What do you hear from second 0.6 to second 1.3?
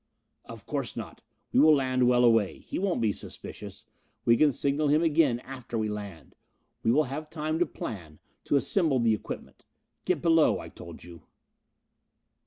course not.